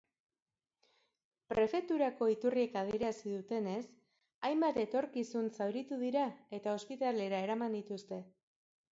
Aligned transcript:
Prefeturako 1.51 2.29
iturriek 2.35 2.77
adierazi 2.81 3.33
dutenez, 3.33 3.83
hainbat 4.49 4.79
etorkizun 4.85 5.51
zauritu 5.59 5.99
dira 6.05 6.23
eta 6.61 6.73
ospitalera 6.79 7.43
eraman 7.49 7.77
dituzte. 7.81 8.19